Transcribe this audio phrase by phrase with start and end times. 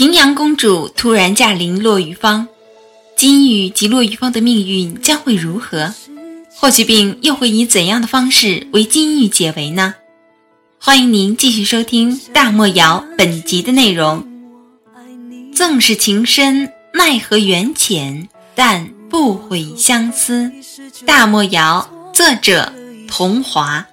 [0.00, 2.48] 平阳公主突然驾临落玉芳，
[3.16, 5.92] 金玉及落玉芳的命运将会如何？
[6.48, 9.94] 霍去病又会以怎样的方式为金玉解围呢？
[10.78, 14.26] 欢迎您继续收听《大漠谣》本集的内容。
[15.54, 20.50] 纵是情深，奈何缘浅，但不悔相思。
[21.04, 22.72] 《大漠谣》作者
[23.06, 23.86] 桐华。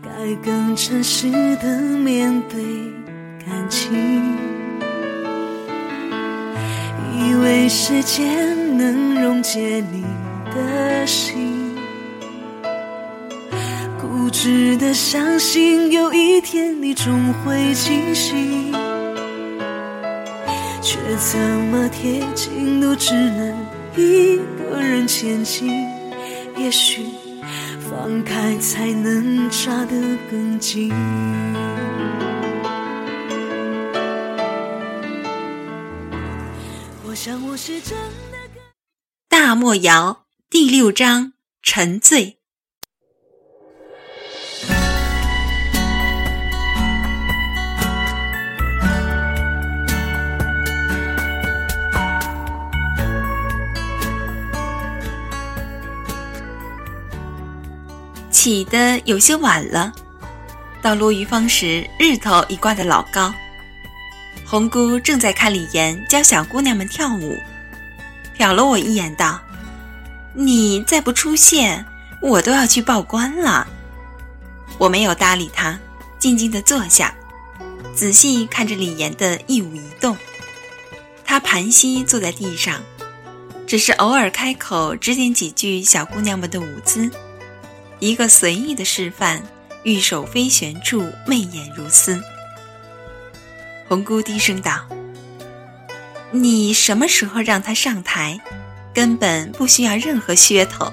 [0.00, 2.99] 该更诚实的面对。
[3.50, 3.92] 感情，
[7.18, 10.04] 以为时间能溶解你
[10.54, 11.74] 的心，
[14.00, 18.72] 固执的相信有一天你终会清醒，
[20.80, 23.52] 却怎么贴近都只能
[23.96, 25.72] 一个人前进。
[26.56, 27.06] 也许
[27.80, 29.96] 放开才能抓得
[30.30, 30.92] 更紧。
[37.22, 37.98] 想我是真
[38.32, 38.38] 的
[39.28, 42.38] 大漠谣第六章：沉醉。
[58.30, 59.92] 起的有些晚了，
[60.80, 63.30] 到落玉芳时，日头已挂得老高。
[64.50, 67.38] 红姑正在看李岩教小姑娘们跳舞，
[68.36, 69.40] 瞟了我一眼，道
[70.34, 71.86] ：“你再不出现，
[72.20, 73.64] 我都要去报官了。”
[74.76, 75.78] 我没有搭理她，
[76.18, 77.14] 静静地坐下，
[77.94, 80.16] 仔细看着李岩的一舞一动。
[81.24, 82.82] 她盘膝坐在地上，
[83.68, 87.08] 只是偶尔开口指点几句小姑娘们的舞姿，
[88.00, 89.44] 一个随意的示范，
[89.84, 92.20] 玉手飞旋处，媚眼如丝。
[93.90, 94.86] 红姑低声道
[96.30, 98.38] ：“你什么时候让他上台？
[98.94, 100.92] 根本不需要任何噱头，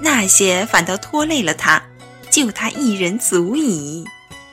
[0.00, 1.82] 那些反倒拖累了他，
[2.30, 4.04] 就他一人足矣。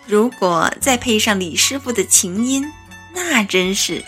[0.07, 2.65] 如果再配上李师傅的琴音，
[3.13, 4.03] 那真是……”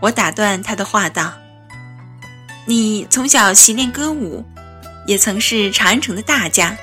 [0.00, 1.34] 我打断他的话道
[2.64, 4.42] ：“你从小习练歌舞，
[5.06, 6.74] 也曾是长安城的大家，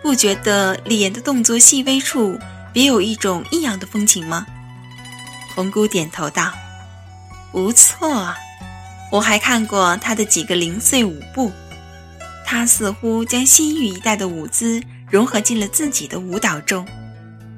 [0.00, 2.38] 不觉得李岩的动作细微处
[2.72, 4.46] 别有一种异样的风情吗？”
[5.54, 6.52] 红姑点头道
[7.52, 8.34] ：“不错，
[9.12, 11.52] 我还看过他的几个零碎舞步，
[12.44, 16.84] 他似乎将西域一带的舞姿融合进了自己的舞蹈中，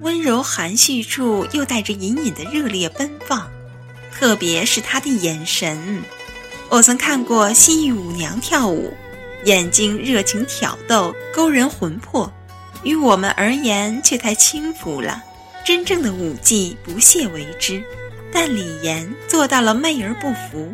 [0.01, 3.49] 温柔含蓄处又带着隐隐的热烈奔放。
[4.13, 6.03] 特别是他的眼神，
[6.69, 8.93] 我曾看过西域舞娘跳舞，
[9.45, 12.31] 眼睛热情挑逗，勾人魂魄，
[12.83, 15.23] 于我们而言却太轻浮了。”
[15.67, 17.83] 真正的舞技不屑为之，
[18.33, 20.73] 但李岩做到了媚而不浮，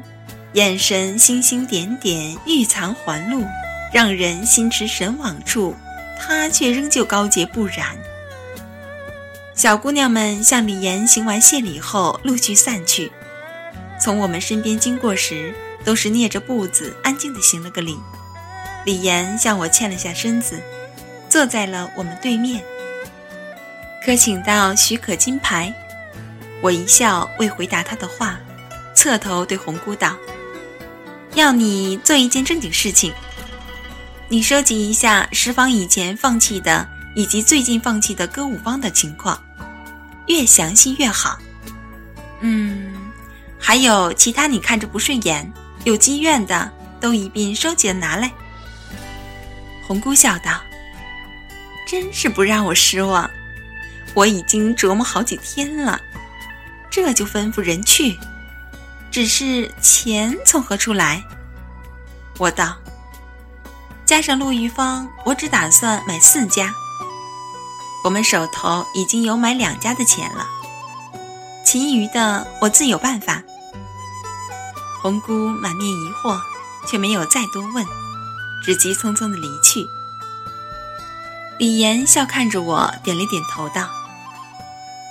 [0.52, 3.42] 眼神星星点点，欲藏还露，
[3.90, 5.74] 让人心驰神往处，
[6.20, 7.96] 他却仍旧高洁不染。
[9.54, 13.10] 小姑娘们向李岩行完谢礼后，陆续散去，
[13.98, 15.54] 从我们身边经过时，
[15.86, 17.96] 都是蹑着步子，安静地行了个礼。
[18.84, 20.60] 李岩向我欠了下身子，
[21.30, 22.62] 坐在了我们对面。
[24.04, 25.72] 可请到许可金牌。
[26.60, 28.38] 我一笑，未回答他的话，
[28.94, 30.16] 侧头对红姑道
[31.34, 33.12] ：“要你做一件正经事情，
[34.28, 39.40] 你收集一下十方以前放弃的以及最近放弃的歌舞坊的情况，
[40.26, 41.38] 越详细越好。
[42.40, 42.92] 嗯，
[43.58, 45.52] 还有其他你看着不顺眼、
[45.84, 48.32] 有积怨的，都一并收集了拿来。”
[49.86, 50.60] 红姑笑道
[51.86, 53.30] ：“真是不让我失望。”
[54.14, 56.00] 我已经琢磨好几天了，
[56.90, 58.18] 这就吩咐人去。
[59.10, 61.22] 只是钱从何处来？
[62.38, 62.76] 我道：
[64.04, 66.72] 加上陆玉芳，我只打算买四家。
[68.04, 70.46] 我们手头已经有买两家的钱了，
[71.64, 73.42] 其余的我自有办法。
[75.02, 76.38] 红姑满面疑惑，
[76.86, 77.86] 却没有再多问，
[78.64, 79.86] 只急匆匆的离去。
[81.58, 83.88] 李岩笑看着我，点了点头，道：“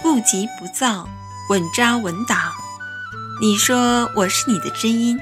[0.02, 1.08] 不急不躁，
[1.50, 2.52] 稳扎稳打。
[3.40, 5.20] 你说我是你的知音，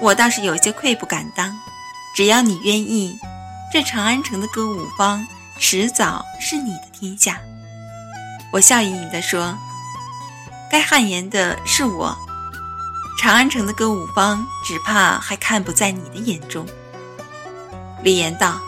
[0.00, 1.52] 我倒是有些愧不敢当。
[2.16, 3.18] 只要你愿意，
[3.72, 5.26] 这长安城的歌舞坊
[5.58, 7.38] 迟早是你的天下。”
[8.52, 9.56] 我笑盈盈地说
[10.70, 12.16] ：“该汗颜的是我。”
[13.20, 16.66] 长安城的歌舞坊，只怕还看不在你的眼中。
[18.02, 18.58] 李岩道：“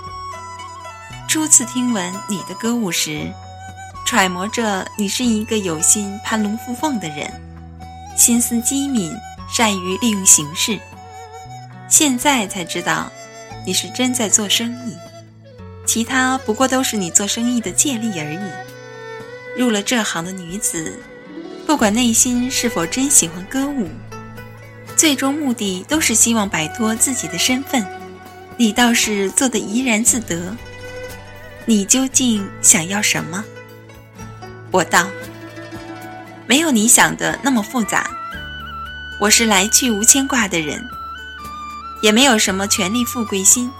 [1.28, 3.32] 初次听闻你的歌舞时，
[4.04, 7.30] 揣摩着你是一个有心攀龙附凤的人，
[8.16, 9.16] 心思机敏，
[9.50, 10.78] 善于利用形势。
[11.88, 13.10] 现在才知道，
[13.66, 14.94] 你是真在做生意，
[15.86, 19.58] 其他不过都是你做生意的借力而已。
[19.58, 21.00] 入了这行的女子，
[21.66, 23.88] 不管内心是否真喜欢歌舞。”
[24.96, 27.84] 最终目的都是希望摆脱自己的身份，
[28.56, 30.56] 你倒是做得怡然自得。
[31.66, 33.44] 你究竟想要什么？
[34.74, 35.06] 我道：
[36.48, 38.10] 没有你想的那么复杂。
[39.20, 40.84] 我是来去无牵挂的人，
[42.02, 43.70] 也没有什么权力富贵心，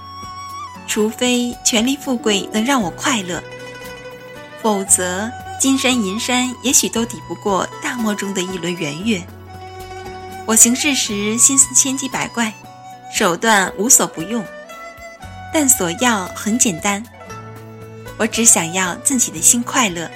[0.87, 3.43] 除非权力富贵能让我快乐，
[4.63, 5.29] 否则
[5.61, 9.21] 金山银山也许都抵不过大漠中的一轮圆月。
[10.47, 12.55] 我行事时心思千奇百怪，
[13.13, 14.45] 手段无所不用，
[15.53, 17.03] 但所要很简单。
[18.17, 20.09] 我只想要自己的心快乐，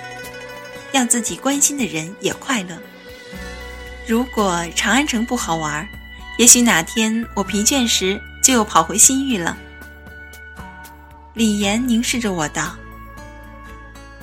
[0.93, 2.79] 让自己关心的人也快乐。
[4.07, 5.87] 如果长安城不好玩，
[6.39, 9.57] 也许哪天我疲倦时就又跑回西域了。
[11.35, 12.77] 李岩凝视着我道：“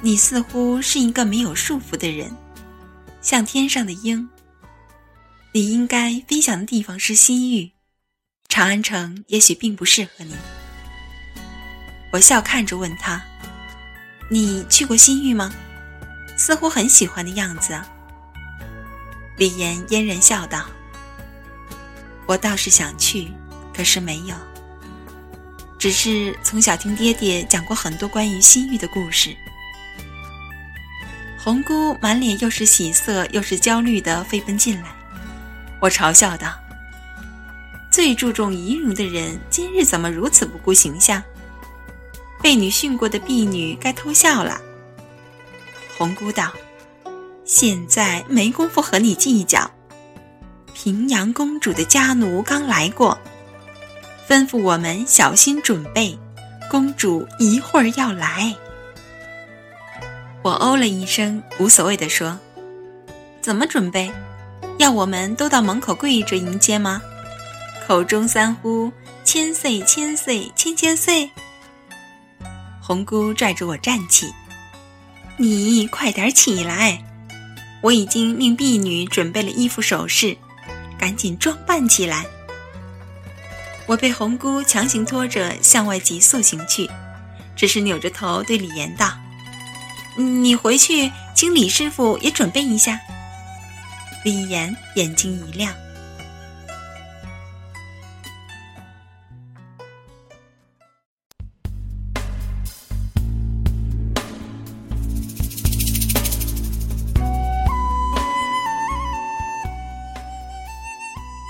[0.02, 2.32] 你似乎是一个没有束缚的人，
[3.22, 4.28] 像天上的鹰。”
[5.54, 7.72] 你应该飞翔的地方是西域，
[8.50, 10.36] 长安城也许并不适合你。
[12.12, 13.24] 我笑看着问他
[14.30, 15.54] ：“你去过西域吗？
[16.38, 17.80] 似乎很喜欢的样子。”
[19.38, 20.66] 李岩嫣然笑道
[22.26, 23.32] ：“我倒是想去，
[23.76, 24.36] 可是没有。
[25.78, 29.36] 只是从小听爹爹讲过很多关于西域的故事。”
[31.38, 34.88] 红姑满脸又是喜色又是焦虑的飞奔进来。
[35.80, 36.58] 我嘲笑道
[37.92, 41.22] ：“最注重仪容的人，今日怎么如此不顾形象？
[42.42, 44.60] 被女训过的婢女该偷笑了。”
[45.97, 46.51] 红姑道
[47.45, 49.69] ：“现在没工夫和你计较。
[50.74, 53.18] 平阳公主的家奴刚来过，
[54.27, 56.19] 吩咐我们小心准备，
[56.69, 58.53] 公主一会儿要来。”
[60.44, 62.38] 我哦了一声，无所谓的说
[63.42, 64.12] ：“怎么准备？”
[64.77, 67.01] 要我们都到门口跪着迎接吗？
[67.88, 68.92] 口中三呼
[69.24, 71.31] “千岁千岁千千岁”。
[72.83, 74.33] 红姑拽着我站起
[75.38, 77.04] ：“你快点起来！
[77.82, 80.38] 我已经命婢女准备了衣服首饰，
[80.98, 82.26] 赶紧装扮起来。”
[83.86, 86.90] 我被红姑强行拖着向外急速行去，
[87.56, 89.12] 只是扭着头对李岩道
[90.18, 93.00] ：“你回去请李师傅也准备一下。”
[94.26, 95.71] 李岩眼睛一亮。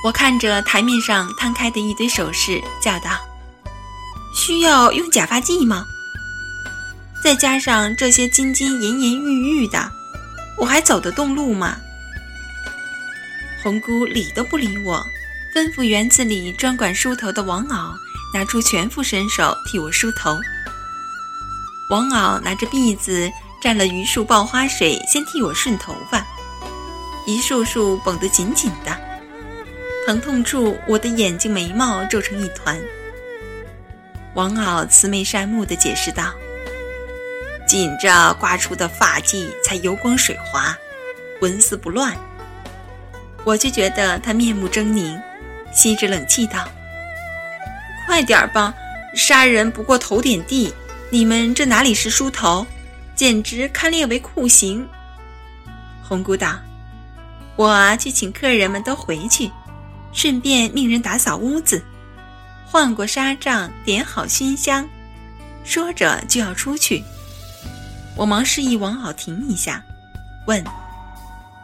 [0.05, 3.09] 我看着台面上摊开的一堆首饰，叫道
[4.38, 5.83] ：“需要用假发剂吗？
[7.24, 9.91] 再加上这些金金银银玉玉的，
[10.59, 11.77] 我还走得动路吗？”
[13.63, 15.03] 红姑理都不理我，
[15.55, 17.91] 吩咐园子里专管梳头的王媪
[18.31, 20.38] 拿出全副身手替我梳头。
[21.89, 23.27] 王媪拿着篦子
[23.59, 26.24] 蘸了榆树爆花水，先替我顺头发，
[27.25, 28.95] 一束束绷得紧紧的，
[30.05, 32.79] 疼痛处我的眼睛眉毛皱成一团。
[34.35, 36.31] 王敖慈眉善目地解释道
[37.67, 40.77] ：“紧着刮出的发髻才油光水滑，
[41.41, 42.15] 纹丝不乱。”
[43.43, 45.19] 我却觉得他面目狰狞，
[45.71, 46.67] 吸着冷气道
[48.05, 48.74] ：“快点儿吧，
[49.15, 50.71] 杀人不过头点地，
[51.09, 52.65] 你们这哪里是梳头，
[53.15, 54.88] 简直堪列为酷刑。”
[56.07, 56.59] 红姑道
[57.55, 59.50] ：“我去请客人们都回去，
[60.15, 61.84] 顺便命人打扫屋子，
[62.65, 64.88] 换过纱帐，点好熏香。”
[65.65, 67.03] 说着就要出去，
[68.15, 69.84] 我忙示意王好停一下，
[70.48, 70.63] 问。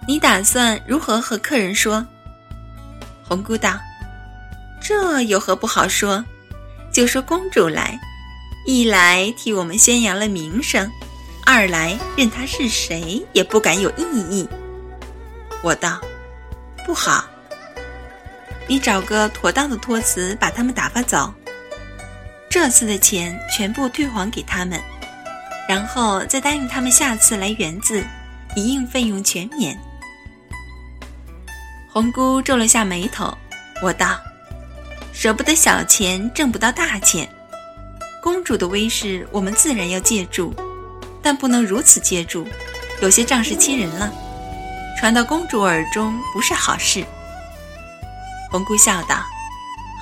[0.07, 2.05] 你打算如何和客人说？
[3.23, 3.79] 红姑道
[4.81, 6.25] ：“这有何不好说？
[6.91, 7.97] 就说公主来，
[8.65, 10.91] 一来替我们宣扬了名声，
[11.45, 14.49] 二来任她是谁也不敢有异议。”
[15.63, 16.01] 我道
[16.83, 17.23] ：“不好，
[18.67, 21.33] 你找个妥当的托词把他们打发走。
[22.49, 24.79] 这次的钱全部退还给他们，
[25.67, 28.03] 然后再答应他们下次来园子，
[28.55, 29.77] 一应费用全免。”
[31.89, 33.37] 红姑皱了下眉头，
[33.81, 34.19] 我道
[35.13, 37.27] ：“舍不得小钱，挣不到大钱。
[38.21, 40.53] 公主的威势，我们自然要借助，
[41.21, 42.47] 但不能如此借助，
[43.01, 44.13] 有些仗势欺人了，
[44.99, 47.03] 传到公主耳中不是好事。”
[48.51, 49.23] 红姑笑道：“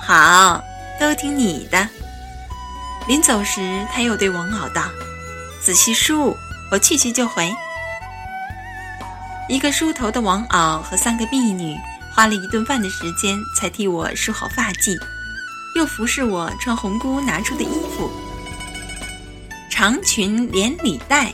[0.04, 0.60] 好，
[0.98, 1.88] 都听你的。”
[3.08, 4.82] 临走时，他又对王敖道
[5.62, 6.36] ：“仔细梳，
[6.70, 7.50] 我去去就回。”
[9.48, 11.76] 一个梳头的王敖和三个婢女
[12.14, 14.96] 花了一顿饭的时间，才替我梳好发髻，
[15.76, 18.10] 又服侍我穿红姑拿出的衣服：
[19.70, 21.32] 长裙连里带，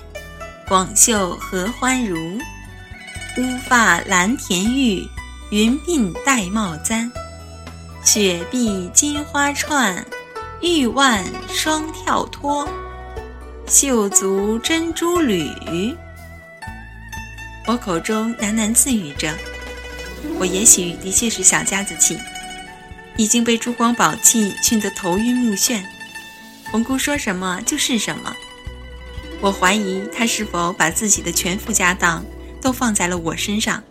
[0.69, 2.41] 广袖合欢襦，
[3.39, 5.07] 乌发蓝田玉，
[5.57, 7.11] 云鬓戴帽簪，
[8.05, 10.05] 雪碧金花串，
[10.61, 12.69] 玉腕双跳脱，
[13.67, 15.51] 绣足珍珠履。
[17.67, 19.35] 我口中喃喃自语着
[20.39, 22.19] ：“我也许的确是小家子气，
[23.17, 25.83] 已经被珠光宝气熏得头晕目眩。
[26.71, 28.37] 红姑说什么就是什么。
[29.41, 32.23] 我怀疑她是否把自己的全副家当
[32.61, 33.83] 都放在了我身上。”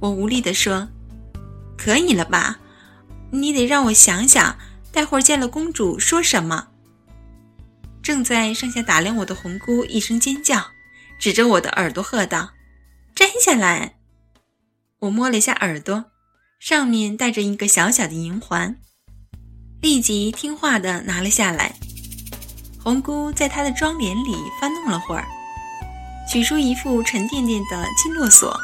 [0.00, 0.88] 我无力地说
[1.76, 2.58] ：“可以了吧？
[3.30, 4.56] 你得让我想想，
[4.92, 6.68] 待会儿见了公主说什么。”
[8.02, 10.66] 正在上下打量我的红姑一声尖叫。
[11.16, 12.50] 指着我的耳朵喝道
[13.14, 13.94] ：“摘下来！”
[14.98, 16.06] 我摸了一下耳朵，
[16.58, 18.76] 上面戴着一个小小的银环，
[19.80, 21.76] 立即听话的拿了下来。
[22.82, 25.24] 红姑在她的妆帘里翻弄了会儿，
[26.28, 28.60] 取出一副沉甸甸的金络锁，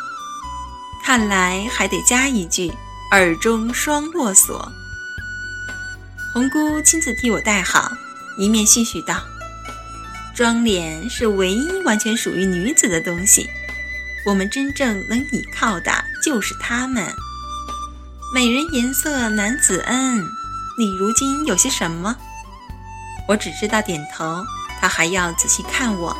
[1.03, 2.73] 看来还得加一句
[3.13, 4.71] “耳中双络锁”。
[6.33, 7.91] 红姑亲自替我戴好，
[8.39, 9.21] 一面絮絮道。
[10.35, 13.51] 妆奁是唯一完全属于女子的东西，
[14.25, 15.93] 我们真正能倚靠的
[16.25, 17.05] 就是它们。
[18.33, 20.25] 美人颜色，男子恩。
[20.79, 22.17] 你如今有些什么？
[23.29, 24.45] 我只知道点头，
[24.81, 26.17] 他还要仔细看我。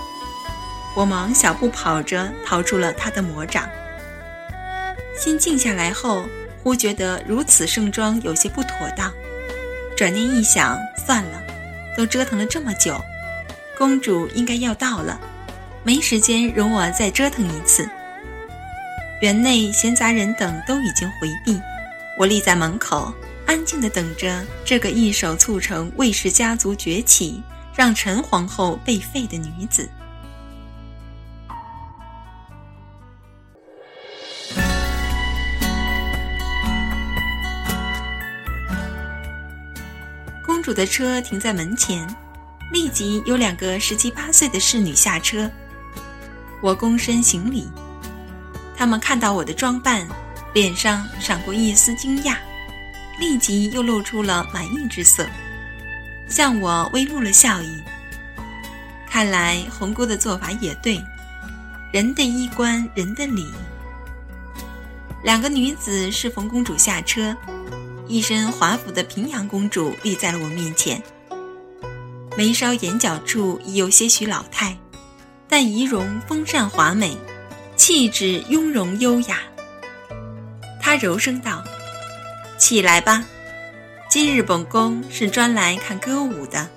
[0.97, 3.69] 我忙小步跑着逃出了他的魔掌。
[5.19, 6.25] 心静下来后，
[6.63, 9.13] 忽觉得如此盛装有些不妥当。
[9.97, 11.43] 转念一想，算了，
[11.97, 12.99] 都折腾了这么久。
[13.77, 15.21] 公主应该要到了，
[15.83, 17.89] 没时间容我再折腾一次。
[19.21, 21.61] 园内闲杂人等都已经回避，
[22.19, 23.13] 我立在门口，
[23.47, 27.43] 安静地等着这个一手促成魏氏家族崛起、
[27.75, 29.87] 让陈皇后被废的女子。
[40.71, 42.07] 公主的车停在门前。
[42.71, 45.51] 立即有两个十七八岁的侍女下车，
[46.61, 47.69] 我躬身行礼。
[48.77, 50.07] 他们看到我的装扮，
[50.55, 52.37] 脸上闪过一丝惊讶，
[53.19, 55.27] 立即又露出了满意之色，
[56.29, 57.83] 向我微露了笑意。
[59.09, 61.03] 看来红姑的做法也对，
[61.93, 63.45] 人的衣冠，人的礼。
[65.25, 67.37] 两个女子侍奉公主下车，
[68.11, 71.01] 一身华服的平阳公主立在了我面前。
[72.37, 74.77] 眉梢眼角处已有些许老态，
[75.49, 77.17] 但仪容丰善华美，
[77.77, 79.39] 气质雍容优雅。
[80.83, 81.63] 她柔声道
[82.59, 83.25] ：“起来吧，
[84.11, 86.69] 今日本宫是专来看歌舞的。”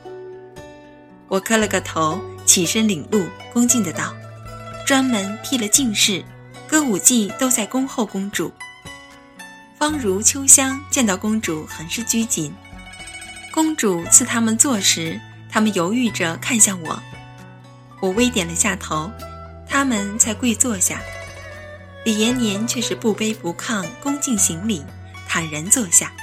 [1.29, 4.13] 我磕了个头，起身领路，恭敬的道
[4.85, 6.23] ：“专门替了进士，
[6.67, 8.51] 歌舞伎都在恭候公主。”
[9.83, 12.53] 方如秋香见到公主，很是拘谨。
[13.51, 15.19] 公主赐他们坐时。
[15.51, 17.03] 他们犹豫着看向我，
[17.99, 19.11] 我微点了下头，
[19.67, 21.01] 他们才跪坐下。
[22.05, 24.85] 李延年却是不卑不亢，恭敬行礼，
[25.27, 26.13] 坦然坐下。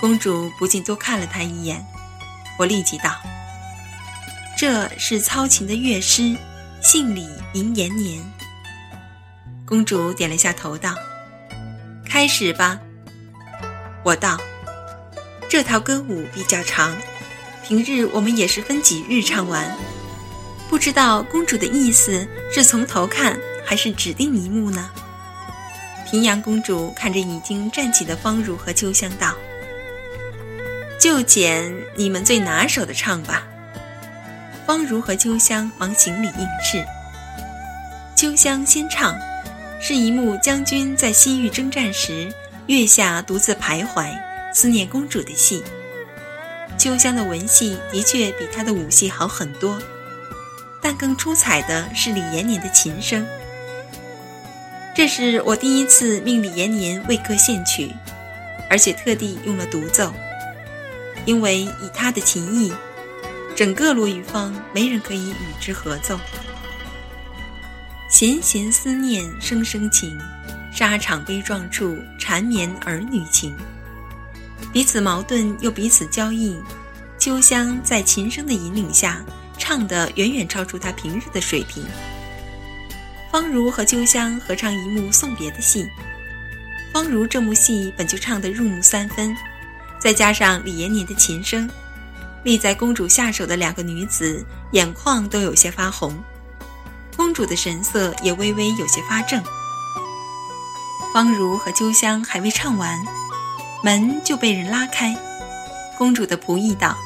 [0.00, 1.86] 公主不禁多看了他一眼，
[2.58, 3.14] 我立即道
[4.58, 6.36] ：“这是操琴的乐师，
[6.82, 8.20] 姓李，名延年。”
[9.64, 10.96] 公主点了下头，道
[12.10, 12.80] ：“开始吧。”
[14.04, 14.36] 我道
[15.48, 16.94] ：“这套歌舞比较长。”
[17.64, 19.76] 平日我们也是分几日唱完，
[20.68, 24.90] 不知道公主的意思是从头看还是指定一幕呢？
[26.10, 29.36] 平阳公主看着已经站起的方如和秋香道
[30.98, 33.46] ：“就捡你们最拿手的唱吧。”
[34.66, 36.84] 方如和秋香忙行礼应是。
[38.16, 39.16] 秋香先唱，
[39.80, 42.32] 是一幕将军在西域征战时
[42.66, 44.12] 月下独自徘徊、
[44.52, 45.64] 思念公主的戏。
[46.78, 49.80] 秋香的文戏的确比她的武戏好很多，
[50.82, 53.26] 但更出彩的是李延年的琴声。
[54.94, 57.90] 这是我第一次命李延年为歌献曲，
[58.68, 60.12] 而且特地用了独奏，
[61.24, 62.72] 因为以他的琴艺，
[63.56, 66.18] 整个罗玉芳没人可以与之合奏。
[68.10, 70.18] 弦弦思念声声情，
[70.72, 73.56] 沙场悲壮处缠绵儿女情。
[74.72, 76.60] 彼此矛盾又彼此交映，
[77.20, 79.24] 秋香在琴声的引领下，
[79.56, 81.84] 唱得远远超出她平日的水平。
[83.30, 85.88] 方如和秋香合唱一幕送别的戏，
[86.92, 89.32] 方如这幕戏本就唱得入木三分，
[90.00, 91.70] 再加上李延年的琴声，
[92.42, 96.20] 立在公主下手的两个女子眼眶都有些发红，
[97.20, 99.44] 公主的神色也微微有些发怔。
[101.12, 102.98] 方如和秋香还未唱完，
[103.84, 105.14] 门就被人拉开，
[105.98, 106.96] 公主的仆役道：“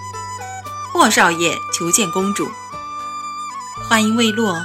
[0.94, 2.48] 霍少爷求见公主。”
[3.90, 4.62] 话音未落。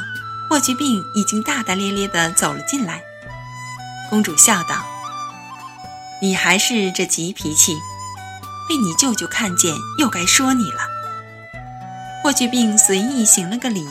[0.47, 3.01] 霍去病已经大大咧咧地走了进来。
[4.07, 4.85] 公主笑道
[6.21, 7.75] ：“你还是这急脾气，
[8.67, 10.81] 被你舅舅看见又该说你了。”
[12.21, 13.83] 霍去病随意行了个礼，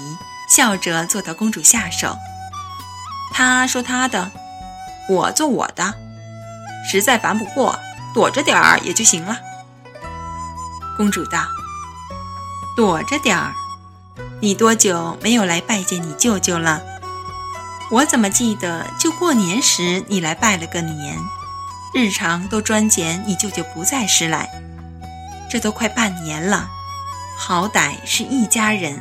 [0.49, 2.17] 笑着坐到公主下手。
[3.33, 4.31] 他说他的，
[5.09, 5.95] 我做我的，
[6.91, 7.79] 实在烦不过，
[8.15, 9.39] 躲着点儿也就行了。
[10.97, 11.47] 公主道
[12.77, 13.53] ：“躲着点儿。”
[14.41, 16.83] 你多久没有来拜见你舅舅了？
[17.91, 21.17] 我怎么记得就过年时你来拜了个年，
[21.95, 24.51] 日常都专拣你舅舅不在时来。
[25.51, 26.69] 这都快半年了，
[27.39, 28.99] 好歹是一家人。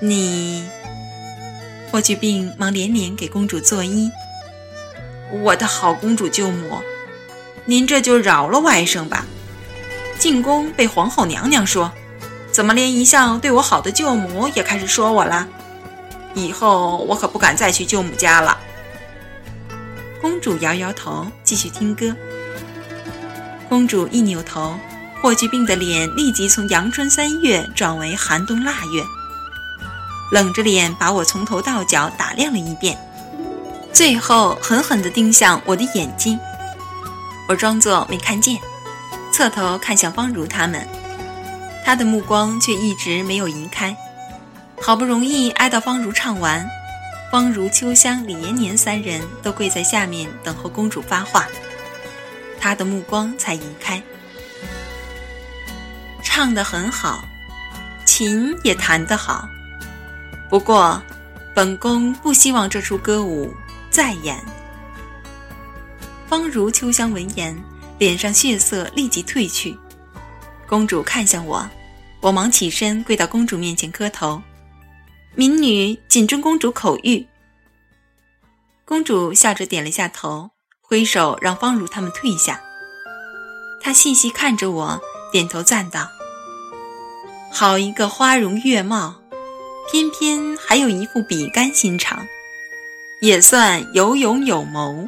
[0.00, 0.64] 你，
[1.90, 4.10] 霍去病忙连连给公主作揖。
[5.30, 6.80] 我的好公主舅母，
[7.66, 9.26] 您这就饶了外甥吧。
[10.18, 11.92] 进宫被皇后娘娘说。
[12.52, 15.46] 怎么连一向对我好的舅母也开始说我了？
[16.34, 18.58] 以后我可不敢再去舅母家了。
[20.20, 22.12] 公主摇摇头，继续听歌。
[23.68, 24.74] 公主一扭头，
[25.22, 29.00] 霍去病的脸立即从阳春三月转为寒冬腊月，
[30.30, 32.98] 冷着脸把我从头到脚打量了一遍，
[33.92, 36.38] 最后狠狠地盯向我的眼睛。
[37.48, 38.58] 我装作没看见，
[39.32, 40.86] 侧头看向方如他们。
[41.84, 43.96] 他的目光却一直没有移开，
[44.80, 46.64] 好不容易挨到方如唱完，
[47.32, 51.48] 方如、秋香、李延年三人都跪在下面等候公主发话，
[52.60, 54.00] 他的目光才移开。
[56.22, 57.24] 唱得很好，
[58.04, 59.48] 琴也弹得好，
[60.50, 61.00] 不过，
[61.54, 63.54] 本宫不希望这出歌舞
[63.88, 64.36] 再演。
[66.26, 67.56] 方如、秋香闻言，
[67.98, 69.78] 脸上血色立即褪去。
[70.66, 71.64] 公主看向我，
[72.20, 74.42] 我忙起身跪到公主面前磕头，
[75.36, 77.24] 民女谨遵公主口谕。
[78.84, 82.60] 公主笑着点了下头，挥手让方如他们退下。
[83.80, 86.08] 她细细看着我，点头赞道
[87.52, 89.19] ：“好一个花容月貌，
[89.90, 92.26] 偏偏还有一副比干心肠，
[93.20, 95.06] 也算有勇有谋。”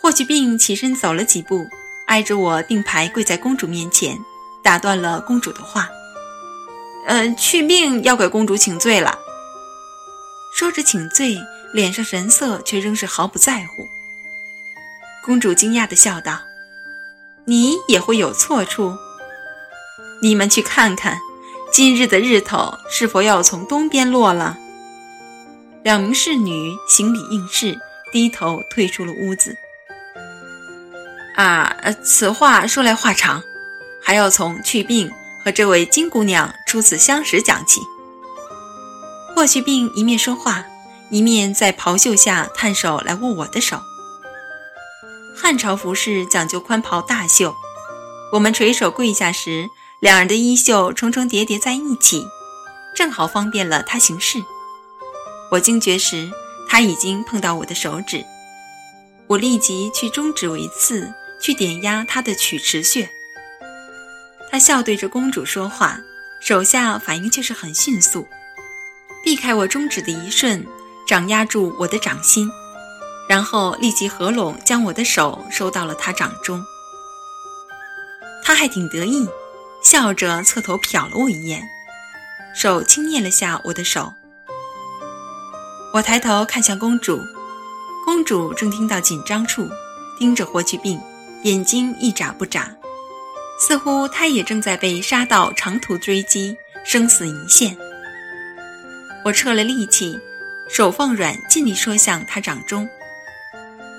[0.00, 1.68] 霍去病起身走了几步。
[2.06, 4.16] 挨着我并排跪在公主面前，
[4.62, 5.88] 打断了公主的话
[7.08, 9.18] ：“呃，去病要给公主请罪了。”
[10.54, 11.36] 说着请罪，
[11.72, 13.88] 脸上神色却仍是毫不在乎。
[15.24, 16.38] 公主惊讶地笑道
[17.44, 18.96] ：“你也会有错处？
[20.22, 21.18] 你们去看看，
[21.76, 24.56] 今日的日头是否要从东边落了？”
[25.84, 27.78] 两名侍女行礼应是，
[28.10, 29.54] 低头退出了屋子。
[31.36, 33.42] 啊，此话说来话长，
[34.02, 35.12] 还要从去病
[35.44, 37.82] 和这位金姑娘初次相识讲起。
[39.34, 40.64] 霍去病一面说话，
[41.10, 43.82] 一面在袍袖下探手来握我的手。
[45.36, 47.54] 汉朝服饰讲究宽袍大袖，
[48.32, 49.68] 我们垂手跪下时，
[50.00, 52.26] 两人的衣袖重重叠叠在一起，
[52.94, 54.38] 正好方便了他行事。
[55.50, 56.30] 我惊觉时，
[56.68, 58.24] 他已经碰到我的手指，
[59.26, 61.12] 我立即去中指为刺。
[61.38, 63.10] 去点压他的曲池穴，
[64.50, 66.00] 他笑对着公主说话，
[66.40, 68.26] 手下反应却是很迅速，
[69.22, 70.66] 避开我中指的一瞬，
[71.06, 72.50] 掌压住我的掌心，
[73.28, 76.64] 然后立即合拢，将我的手收到了他掌中。
[78.42, 79.28] 他还挺得意，
[79.88, 81.62] 笑着侧头瞟了我一眼，
[82.52, 84.12] 手轻捏了下我的手。
[85.94, 87.20] 我抬头看向公主，
[88.04, 89.70] 公主正听到紧张处，
[90.18, 91.00] 盯着霍去病，
[91.44, 92.68] 眼睛一眨不眨，
[93.60, 97.78] 似乎她也正在被杀到长途追击，生死一线。
[99.24, 100.18] 我撤了力气，
[100.68, 102.88] 手放软，尽力说向他掌中。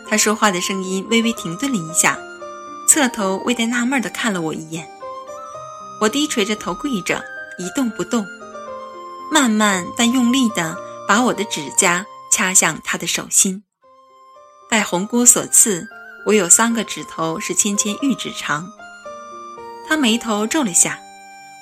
[0.09, 2.19] 他说话的声音微微停顿了一下，
[2.89, 4.85] 侧头微带纳闷地看了我一眼。
[5.99, 7.23] 我低垂着头跪着，
[7.57, 8.25] 一动不动，
[9.31, 13.63] 慢慢但用力地把我的指甲掐向他的手心。
[14.69, 15.87] 拜红姑所赐，
[16.25, 18.67] 我有三个指头是纤纤玉指长。
[19.87, 20.99] 他眉头皱了下，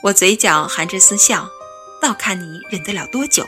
[0.03, 1.49] 我嘴角含着丝笑。
[2.01, 3.45] 倒看你忍得了多久。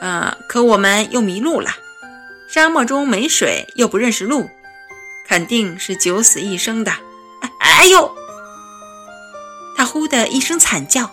[0.00, 1.70] 呃，可我们又迷路了，
[2.48, 4.50] 沙漠中没水，又不认识路，
[5.26, 6.92] 肯定是九死一生的。
[7.58, 8.15] 哎呦！
[9.76, 11.10] 他呼的一声惨叫，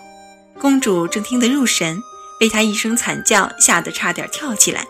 [0.60, 2.02] 公主正听得入神，
[2.40, 4.88] 被他一声惨叫吓得差点跳起来。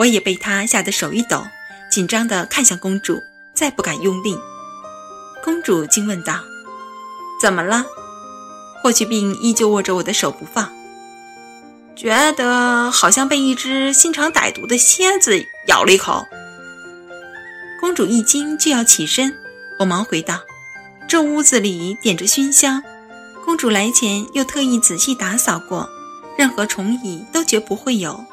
[0.00, 1.44] 我也被他吓得手一抖，
[1.90, 3.20] 紧张地看向公主，
[3.54, 4.36] 再不敢用力。
[5.44, 6.40] 公主惊问道
[7.40, 7.84] ：“怎么了？”
[8.82, 10.72] 霍去病依旧握着我的手不放，
[11.94, 16.26] 觉得好像被一只心肠歹毒的蝎子咬了一口。
[17.80, 19.36] 公主一惊就要起身，
[19.78, 20.40] 我忙回道
[21.08, 22.82] ：“这屋子里点着熏香，
[23.44, 25.88] 公主来前又特意仔细打扫过，
[26.36, 28.24] 任何虫蚁都绝不会有。”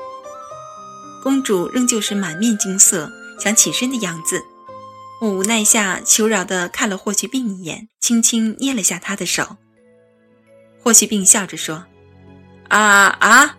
[1.22, 4.44] 公主仍旧是满面惊色，想起身的样子。
[5.22, 9.58] 我无奈下求饶地看了霍去病一眼，轻轻捏了下他的手。
[10.82, 11.86] 霍去病笑着说
[12.70, 12.80] ：“啊
[13.20, 13.58] 啊，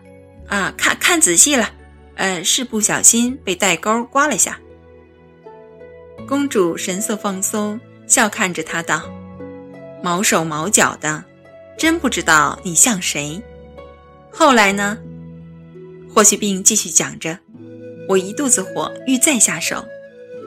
[0.48, 1.70] 啊，看看仔细了，
[2.16, 4.58] 呃，是不小心被带钩刮了下。”
[6.26, 7.80] 公主神色放松，
[8.12, 9.02] 笑看着他道
[10.04, 11.24] ：“毛手毛脚的，
[11.78, 13.40] 真不知道你像谁。”
[14.30, 14.98] 后来呢？
[16.14, 17.38] 霍去病继续讲着，
[18.10, 19.86] 我一肚子火，欲再下手，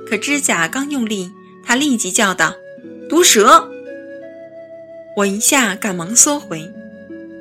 [0.08, 1.32] 可指甲刚用力，
[1.66, 2.54] 他立即叫道
[3.10, 3.68] ：“毒蛇！”
[5.18, 6.72] 我一下赶忙缩回，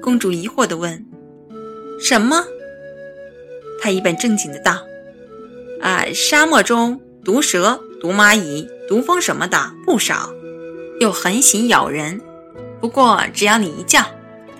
[0.01, 1.05] 公主疑惑地问
[2.01, 2.47] ：“什么？”
[3.83, 4.87] 他一本正经的道
[5.83, 10.31] ：“啊，沙漠中毒蛇、毒蚂蚁、毒蜂什么的不少，
[11.01, 12.21] 又狠心咬人。
[12.81, 14.05] 不过只要你一叫，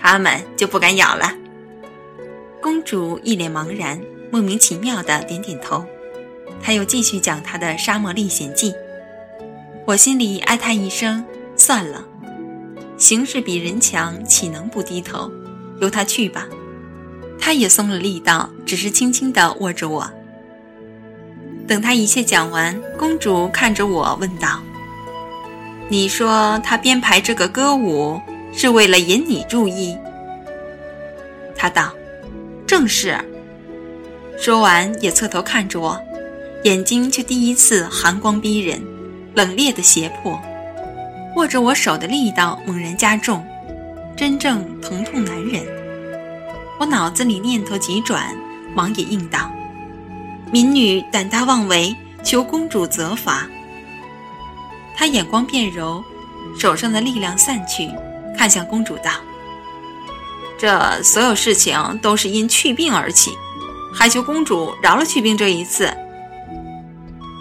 [0.01, 1.33] 它们就不敢咬了。”
[2.63, 5.85] 公主一脸茫然，莫名其妙的点点头。
[6.63, 8.73] 他又继续讲他的《沙漠历险记》，
[9.87, 11.23] 我心里哀叹一声
[11.57, 12.03] ：“算了。”
[12.97, 15.31] 形势比人强，岂能不低头？
[15.81, 16.49] 由他去吧。
[17.39, 20.11] 他也松了力道，只是轻轻地握着我。
[21.67, 24.61] 等他一切讲完，公主看着我问道
[25.89, 28.21] ：“你说他编排这个歌舞
[28.53, 29.97] 是为了引你注意？”
[31.57, 31.93] 他道
[32.67, 33.17] ：“正是。”
[34.37, 35.99] 说完也侧头看着我，
[36.65, 38.83] 眼睛却第一次寒光逼人，
[39.35, 40.39] 冷冽的胁迫。
[41.37, 43.45] 握着我手的力道猛然加重，
[44.17, 45.63] 真正疼痛难忍。
[46.79, 48.37] 我脑子里念头急转，
[48.75, 49.51] 忙也应道
[50.55, 53.45] ：“民女胆大妄为，求公主责罚。”
[54.97, 56.01] 他眼光变柔，
[56.57, 57.91] 手上的力量散去，
[58.39, 59.11] 看向公主道
[60.57, 63.33] ：“这所有事情都是因去病而起，
[63.93, 65.93] 还求公主饶了去病这一次。”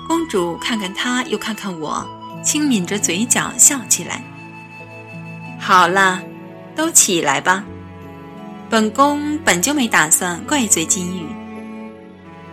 [0.10, 2.04] 公主看看他，又看看我。
[2.44, 4.24] 轻抿着嘴角笑起来。
[5.60, 6.20] 好了，
[6.76, 7.64] 都起来吧。
[8.72, 11.28] 本宫本就没打算怪罪金玉，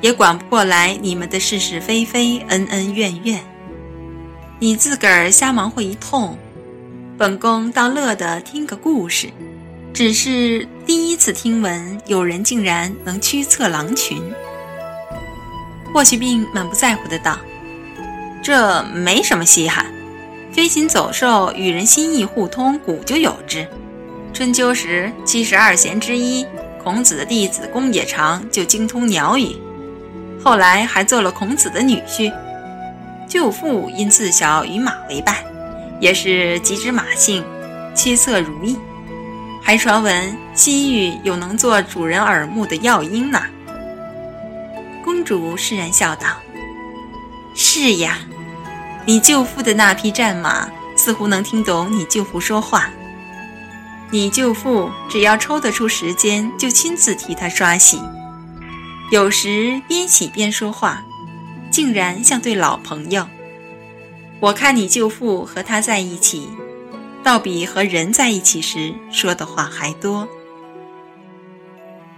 [0.01, 3.41] 也管不过来你们的是是非非、恩恩怨怨。
[4.59, 6.37] 你自个儿瞎忙活一通，
[7.17, 9.29] 本宫倒乐得听个故事。
[9.93, 14.23] 只是第一次听闻有人竟然能驱策狼群。
[15.93, 17.39] 霍去病满不在乎的道。
[18.43, 19.87] 这没什么稀罕，
[20.53, 23.67] 飞禽走兽与人心意互通，古就有之。
[24.33, 26.47] 春秋时，七十二贤之一
[26.83, 29.57] 孔子的弟子公冶长就精通鸟语，
[30.43, 32.33] 后来还做了孔子的女婿。
[33.29, 35.37] 舅父因自小与马为伴，
[36.01, 37.45] 也是极之马性，
[37.95, 38.77] 七策如意。
[39.63, 43.41] 还传闻西域有能做主人耳目的药鹰呢。
[45.05, 46.27] 公主释然笑道。
[47.55, 48.19] 是呀，
[49.05, 52.89] 你舅父的那匹战马似乎能听懂你舅父说话。
[54.11, 58.03] 你舅父只要抽得出时间，就亲自替他刷洗，
[59.11, 61.05] 有时边洗边说话，
[61.69, 63.27] 竟然像对老朋友。
[64.39, 66.49] 我看你舅父和他在一起，
[67.25, 70.29] 倒比和人在一起时说的话还多。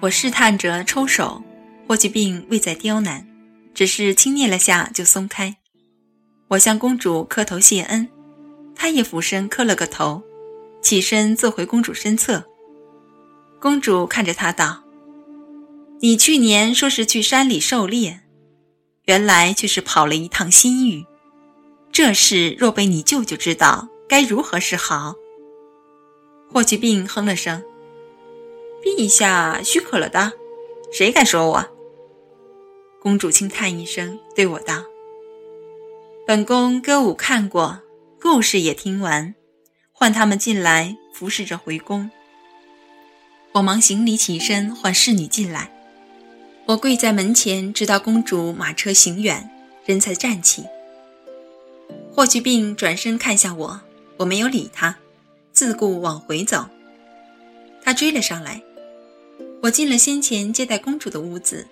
[0.00, 1.42] 我试探着抽手，
[1.88, 3.26] 霍去病未再刁难，
[3.72, 5.56] 只是轻捏了下就松开。
[6.48, 8.06] 我向公主磕头谢恩，
[8.74, 10.22] 她也俯身磕了个头，
[10.82, 12.44] 起身坐回公主身侧。
[13.58, 14.81] 公主看着他道
[16.04, 18.22] ：“你去年说是去山里狩猎，
[19.04, 21.06] 原来却是跑了一趟新域。”
[21.92, 25.14] 这事若被你舅舅知道，该如何是好？
[26.50, 27.62] 霍去病哼了声
[28.82, 30.32] ：“陛下许可了的，
[30.92, 31.64] 谁敢说我？”
[33.00, 34.82] 公主轻叹一声，对我道
[36.26, 37.80] ：“本宫歌舞看过，
[38.20, 39.36] 故事也听完，
[39.92, 42.10] 唤他们进来，服侍着回宫。”
[43.54, 45.70] 我忙行礼起身，唤侍女进来。
[46.64, 49.50] 我跪在门前，直到公主马车行远，
[49.84, 50.64] 人才站起。
[52.14, 53.80] 霍去病转身看向我，
[54.18, 54.96] 我没有理他，
[55.52, 56.66] 自顾往回走。
[57.82, 58.62] 他追了上来，
[59.60, 61.66] 我进了先前接待公主的屋子，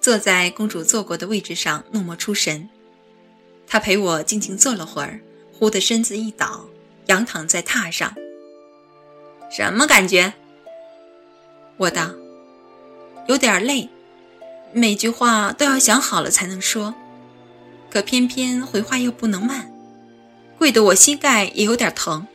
[0.00, 2.68] 坐在公主坐过的位置上，诺莫出神。
[3.66, 5.20] 他陪我静静坐了会儿，
[5.52, 6.64] 忽的身子一倒，
[7.06, 8.14] 仰躺在榻上。
[9.50, 10.32] 什么感觉？
[11.78, 12.12] 我道：
[13.26, 13.88] 有点累，
[14.76, 16.94] 每句话都要想好了才能说。
[17.90, 19.72] 可偏偏回话又不能慢，
[20.58, 22.26] 跪得我膝盖也有点疼。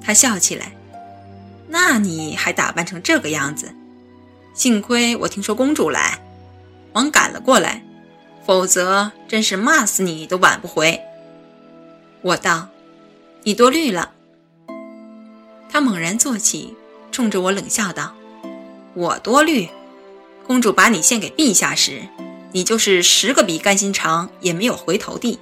[0.00, 0.70] 他笑起来
[1.66, 3.74] ：“那你还打扮成这个样子？
[4.54, 6.20] 幸亏我听说公主来，
[6.92, 7.82] 忙赶了过来，
[8.46, 11.00] 否则真是骂死你都挽不回。”
[12.22, 12.68] 我道
[13.42, 14.12] ：“你多虑了。”
[15.68, 16.76] 他猛然坐起，
[17.10, 18.14] 冲着我冷笑道
[18.94, 19.68] ：“我多虑？
[20.46, 22.02] 公主把你献给陛下时。”
[22.52, 25.38] 你就是十个比干心肠也没有回头地。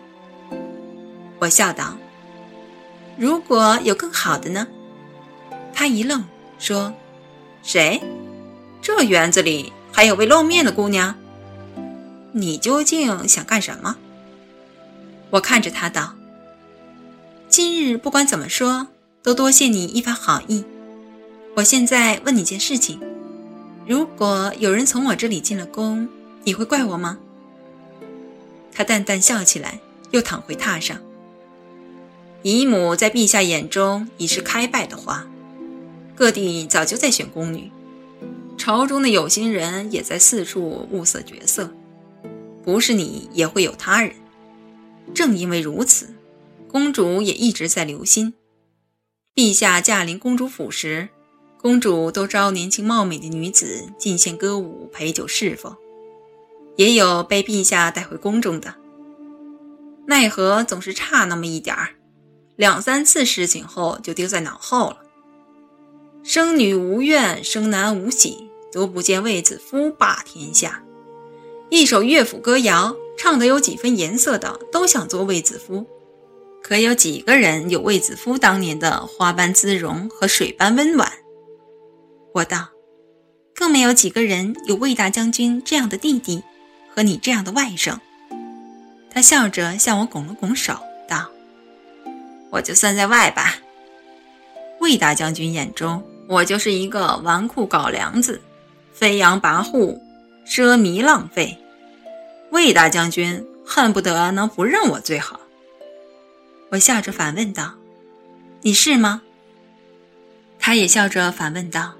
[1.38, 1.96] 我笑道
[3.16, 4.66] ：“如果有更好的呢？”
[5.72, 6.24] 他一愣，
[6.58, 6.92] 说
[7.62, 8.02] ：“谁？
[8.82, 11.14] 这园子里还有未露面的姑娘？
[12.32, 13.94] 你究竟想干什么？”
[15.30, 16.14] 我看着他道
[17.48, 18.88] ：“今日不管怎么说，
[19.22, 20.64] 都多谢你一番好意。
[21.54, 23.00] 我现在问你件事情：
[23.86, 26.08] 如果有人从我这里进了宫，
[26.42, 27.18] 你会怪我吗？
[28.72, 29.78] 他淡淡笑起来，
[30.10, 30.98] 又躺回榻上。
[32.42, 35.26] 姨母在陛下眼中已是开败的花，
[36.14, 37.70] 各地早就在选宫女，
[38.56, 41.70] 朝中的有心人也在四处物色角色，
[42.62, 44.14] 不是你也会有他人。
[45.14, 46.14] 正因为如此，
[46.68, 48.32] 公主也一直在留心。
[49.34, 51.08] 陛下驾临公主府时，
[51.64, 55.74] 公主都招年轻貌美的女子进献歌舞、陪酒侍奉。
[56.76, 58.74] 也有被陛下带回宫中的，
[60.06, 61.94] 奈何总是差那么一点儿，
[62.56, 64.98] 两三次侍寝后就丢在脑后了。
[66.22, 70.82] 生女无怨，生男无喜，独不见卫子夫霸天下。
[71.70, 75.86] 一首乐府歌谣，唱得有几分颜色的，都想做卫子夫，
[76.62, 81.10] 可有几个人有卫子夫当年的花般姿容和水般温婉？
[82.34, 82.68] 我道，
[83.54, 86.42] 更没有几个人有魏大将军这样的弟弟。
[86.96, 87.98] 和你这样的外甥，
[89.10, 91.28] 他笑着向我拱了拱手，道
[92.50, 93.56] ：“我就算在外吧。
[94.78, 98.40] 魏大将军眼中，我就是一个纨绔搞梁子，
[98.92, 99.98] 飞扬跋扈，
[100.46, 101.58] 奢靡浪费。
[102.52, 105.40] 魏大将军恨不得能不认我最好。”
[106.70, 107.74] 我笑着反问道
[108.62, 109.22] ：“你是吗？”
[110.60, 111.94] 他也笑着反问道：“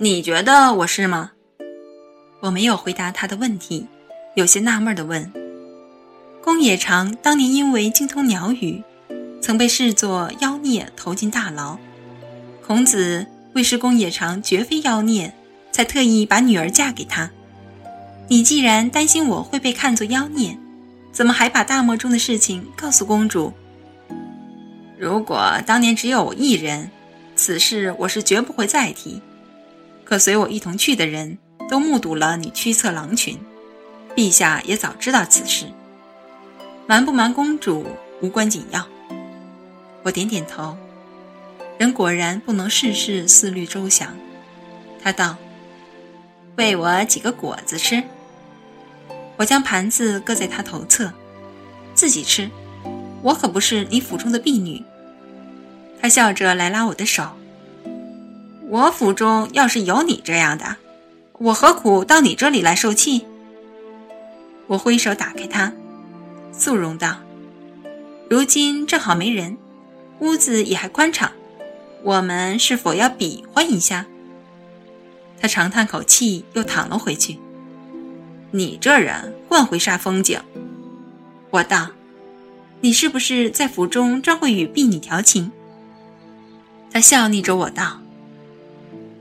[0.00, 1.32] 你觉得我是吗？”
[2.38, 3.88] 我没有回答他的问题，
[4.36, 5.32] 有些纳闷地问
[6.40, 8.84] ：“公冶长当年因为精通鸟语，
[9.42, 11.76] 曾被视作妖孽，投进大牢。
[12.64, 15.34] 孔子为师公冶长绝非妖孽，
[15.72, 17.32] 才特意把女儿嫁给他。
[18.28, 20.56] 你既然担心我会被看作妖孽，
[21.10, 23.52] 怎么还把大漠中的事情告诉公主？
[24.96, 26.88] 如果当年只有我一人，
[27.34, 29.20] 此事我是绝不会再提。
[30.08, 31.36] 可随我一同去的人。”
[31.68, 33.38] 都目睹了你驱策狼群，
[34.16, 35.66] 陛下也早知道此事。
[36.86, 37.84] 瞒不瞒公主
[38.22, 38.88] 无关紧要。
[40.02, 40.78] 我点点头，
[41.76, 44.16] 人果然不能事事思虑周详。
[45.02, 45.36] 他道
[46.56, 48.02] ：“喂我几个果子吃。”
[49.36, 51.12] 我将盘子搁在他头侧，
[51.92, 52.50] 自己吃。
[53.20, 54.82] 我可不是你府中的婢女。
[56.00, 57.28] 他笑着来拉我的手。
[58.70, 60.76] 我府中要是有你这样的。
[61.38, 63.24] 我何苦到你这里来受气？
[64.66, 65.72] 我挥手打开它，
[66.52, 67.16] 素容道
[68.28, 69.56] ：“如今正好没人，
[70.18, 71.32] 屋子也还宽敞，
[72.02, 74.04] 我们是否要比划一下？”
[75.40, 77.38] 他长叹口气，又躺了回去。
[78.50, 80.38] 你这人惯会煞风景，
[81.50, 81.88] 我道
[82.82, 85.52] ：“你是不是在府中专会与婢女调情？”
[86.92, 88.00] 他笑睨着我道：“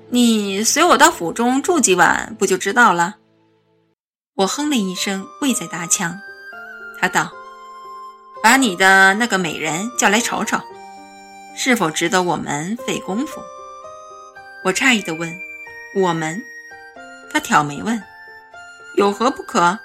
[0.10, 3.18] 你随我到府中住几晚，不就知道了？”
[4.36, 6.20] 我哼了一声，未再搭腔。
[7.00, 7.32] 他道
[8.42, 10.60] ：“把你的那个美人叫来瞅瞅，
[11.56, 13.42] 是否值得我们费功夫？”
[14.64, 15.38] 我诧异的问。
[15.96, 16.44] 我们，
[17.32, 18.02] 他挑眉问
[18.98, 19.80] ：“有何不可？”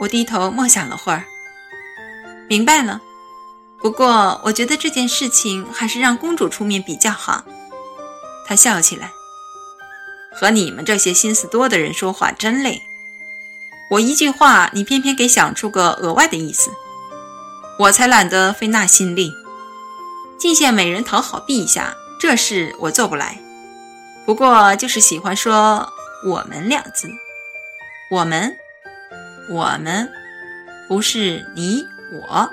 [0.00, 1.24] 我低头默想了会儿，
[2.48, 3.00] 明白了。
[3.82, 7.44] 不过我觉得这件事情还是让公主出面比较好。
[8.52, 9.14] 他笑起来
[10.30, 12.82] ：“和你们这些心思多的人说话真累。
[13.92, 16.70] 我一句话，你偏偏给想出个额外的意思，
[17.78, 19.32] 我才懒得费那心力。
[20.38, 23.40] 进献美人讨好陛下，这事我做不来。”
[24.26, 25.90] 不过就是喜欢说
[26.26, 27.08] “我们”两字，
[28.10, 28.54] 我们，
[29.48, 30.12] 我们，
[30.88, 32.50] 不是你我，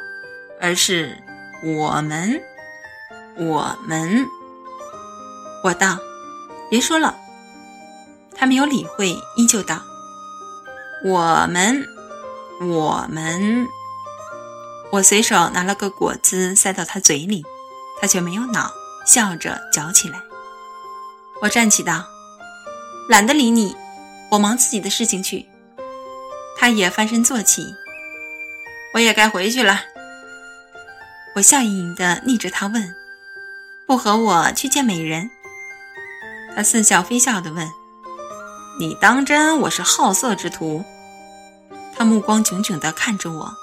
[0.61, 1.17] 而是
[1.61, 2.41] 我们，
[3.35, 4.38] 我们。
[5.63, 5.97] 我道
[6.69, 7.15] ：“别说了。”
[8.35, 9.81] 他没有理会，依旧道
[11.03, 11.85] ：“我们，
[12.61, 13.67] 我们。”
[14.91, 17.43] 我随手拿了个果子塞到他嘴里，
[17.99, 18.71] 他却没有恼，
[19.05, 20.21] 笑着嚼起来。
[21.41, 22.05] 我站起道
[23.09, 23.75] ：“懒得理你，
[24.31, 25.45] 我忙自己的事情去。”
[26.57, 27.73] 他也翻身坐起。
[28.93, 29.81] 我也该回去了。
[31.35, 32.95] 我笑盈盈地逆着他问
[33.85, 35.29] ：“不和我去见美人？”
[36.55, 37.71] 他似笑非笑地问
[38.79, 40.83] ：“你当真我是好色之徒？”
[41.95, 43.53] 他目光炯炯地看着我，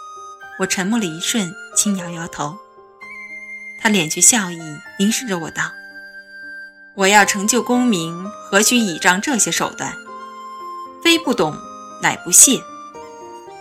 [0.61, 2.57] 我沉默了一瞬，轻摇摇头。
[3.81, 4.59] 他敛去笑意，
[4.99, 5.73] 凝视着我道。
[6.95, 9.95] 我要成就功名，何须倚仗这些手段？
[11.03, 11.57] 非不懂，
[12.03, 12.63] 乃不屑。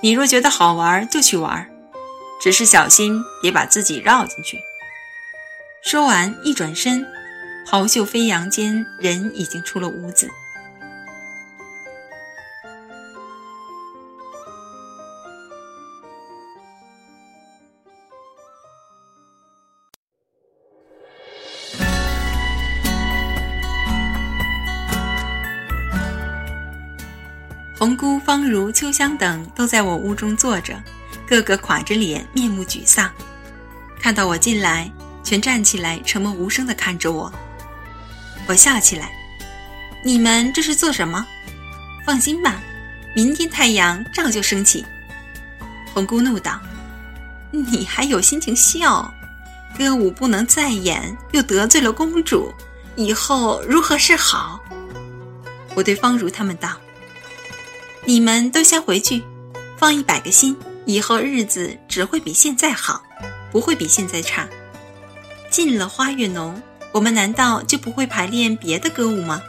[0.02, 1.70] 你若觉得好玩，就去玩，
[2.42, 4.60] 只是小心别把自己绕进去。
[5.84, 7.06] 说完，一转身，
[7.68, 10.30] 袍袖飞扬间，人已经出了屋子。
[27.78, 30.82] 红姑、方如、秋香等都在我屋中坐着，
[31.28, 33.12] 个个垮着脸，面目沮丧。
[34.00, 34.90] 看到我进来，
[35.24, 37.32] 全站起来，沉默无声地看着我。
[38.48, 39.12] 我笑起来
[40.04, 41.26] ：“你们这是做什么？
[42.06, 42.62] 放心吧，
[43.16, 44.86] 明天太阳照旧升起。”
[45.94, 46.60] 红姑怒道
[47.52, 49.14] ：“你还有心情笑？
[49.78, 52.54] 歌舞不能再演，又得罪了公主，
[52.96, 54.60] 以后如何是好？”
[55.76, 56.70] 我对方如他们道。
[58.06, 59.24] 你们都先回去，
[59.78, 60.56] 放一百个心，
[60.86, 63.02] 以后日子只会比现在好，
[63.52, 64.48] 不会比现在差。
[65.50, 66.62] 进了花月浓，
[66.96, 69.42] 我们难道就不会排练别的歌舞吗？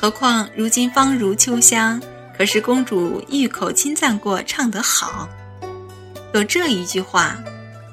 [0.00, 2.00] 何况如今芳如秋香，
[2.38, 5.28] 可是公主御口亲赞过，唱得好。
[6.32, 7.36] 有这一句话，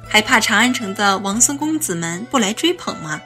[0.08, 3.20] 还怕长安城的王孙公子们不来追捧吗？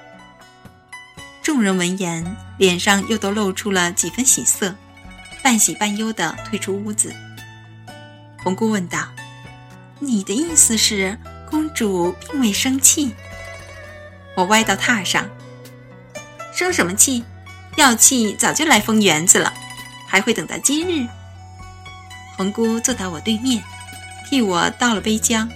[1.43, 2.25] 众人闻言，
[2.57, 4.73] 脸上又都露出了几分喜色。
[5.43, 7.13] 半喜半忧地退出屋子。
[8.41, 9.09] 红姑问道
[9.99, 11.17] ：“你的意思是，
[11.49, 13.13] 公主并未生气？”
[14.37, 15.27] 我歪到榻上
[16.53, 17.23] ：“生什么气？
[17.75, 19.51] 要气早就来封园子了，
[20.07, 21.07] 还会等到今日？”
[22.37, 23.63] 红姑坐到我对面，
[24.29, 25.49] 替我倒了杯浆。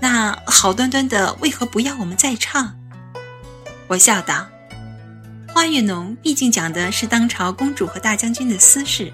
[0.00, 2.74] 那好端端的，为何不要我们再唱？
[3.88, 4.46] 我笑道。
[5.48, 9.12] 花月浓毕竟讲的是当朝公主和大将军的私事，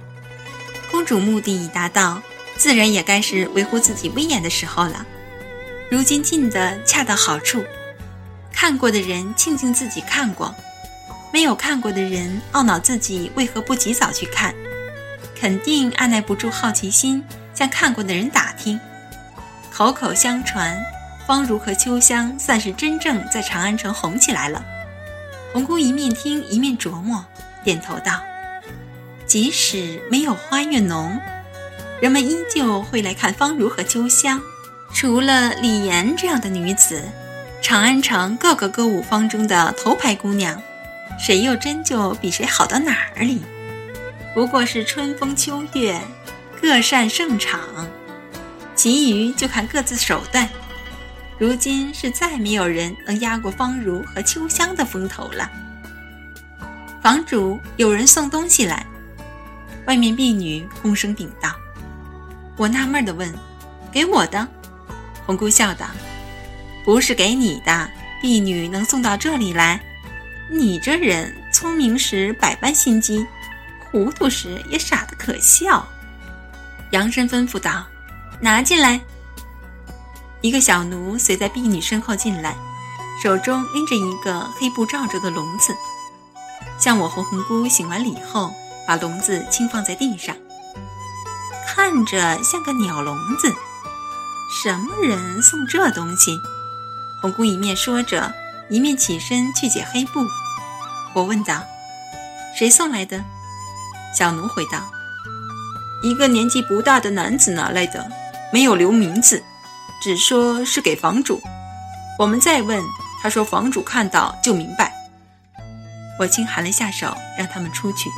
[0.89, 2.22] 公主目的已达到，
[2.57, 5.05] 自然也该是维护自己威严的时候了。
[5.91, 7.64] 如今进的恰到好处，
[8.61, 10.53] 看过的人庆幸自己看过，
[11.33, 14.53] 没有看过的人懊恼自己为何不及早去看，
[15.37, 18.81] 肯定按耐不住好奇心，向看过的人打听。
[19.71, 20.77] 口口相传，
[21.25, 24.61] 方如和秋香算是真正在长安城红起来了。
[25.53, 27.25] 红姑一面听一面琢磨，
[27.63, 28.21] 点头道
[29.25, 31.17] ：“即使没有花月浓，
[32.01, 34.43] 人们依旧会来看方如和秋香。
[34.93, 37.01] 除了李岩这样的女子，
[37.61, 40.63] 长安城各个歌舞坊中的头牌姑娘，
[41.19, 43.43] 谁又真就比谁好到哪儿里？
[44.35, 46.01] 不过是春风秋月，
[46.61, 47.61] 各擅胜场，
[48.75, 50.49] 其余就看各自手段。
[51.39, 55.51] 如今是再没有人能压过方如和秋香的风头了。
[57.03, 58.87] 房主，有人送东西来。
[59.87, 61.55] 外面婢女哄声禀道。
[62.57, 63.33] 我纳闷地问
[63.93, 64.47] ：“给我的？”
[65.27, 65.87] 红姑笑道
[66.89, 67.91] ：“不是给你的，
[68.22, 69.78] 婢女能送到这里来。
[70.51, 73.26] 你这人聪明时百般心机，
[73.93, 75.86] 糊涂时也傻得可笑。”
[76.93, 77.84] 杨生吩咐道
[78.41, 78.99] ：“拿进来。”
[80.41, 82.57] 一个小奴随在婢女身后进来，
[83.22, 85.74] 手中拎着一个黑布罩着的笼子，
[86.80, 88.51] 向我和红姑行完礼后，
[88.86, 90.34] 把笼子轻放在地上，
[91.66, 93.55] 看着像个鸟笼子。
[94.62, 96.34] 什么人送这东西？
[97.21, 98.33] 红姑一面说着，
[98.69, 100.21] 一面起身去解黑布。
[101.14, 101.62] 我问道
[102.57, 103.25] ：“谁送来的？”
[104.16, 104.79] 小奴回道
[106.03, 108.11] ：“一个年纪不大的男子拿来的，
[108.53, 109.43] 没有留名字。”
[110.01, 111.43] 只说是给房主，
[112.21, 112.81] 我们再问，
[113.21, 114.95] 他说房主看到就明白。
[116.21, 118.09] 我轻含了下手，让他们出去。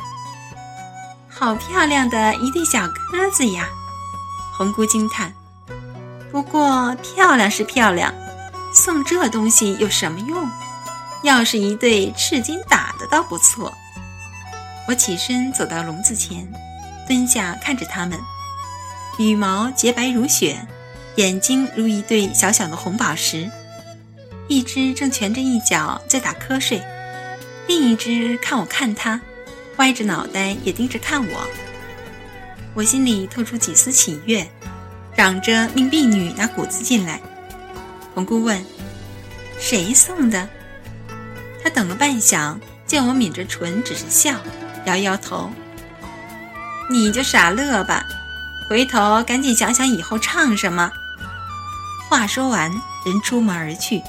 [1.27, 3.67] 好漂亮的一对小鸽子呀！
[4.55, 5.33] 红姑惊叹。
[6.31, 8.13] 不过漂亮是漂亮，
[8.73, 10.49] 送这东西有什么用？
[11.23, 13.73] 要是一对赤金打的倒不错。
[14.87, 16.51] 我起身走到笼子前，
[17.07, 18.19] 蹲下看着它们，
[19.19, 20.67] 羽毛洁白如雪。
[21.17, 23.51] 眼睛如一对小小的红宝石，
[24.47, 26.81] 一只正蜷着一角在打瞌睡，
[27.67, 29.19] 另一只看我看它，
[29.75, 31.47] 歪着脑袋也盯着看我。
[32.73, 34.49] 我心里透出几丝喜悦，
[35.13, 37.21] 嚷着命婢女拿谷子进来。
[38.13, 38.63] 红姑问
[39.59, 40.47] ：“谁送的？”
[41.63, 44.35] 她等了半晌，见我抿着唇，只是笑，
[44.85, 45.49] 摇摇头
[46.89, 48.03] ：“你就傻乐吧，
[48.69, 50.91] 回头赶紧想想以后唱什么。”
[52.09, 52.69] 话说完，
[53.05, 54.01] 人出门而去。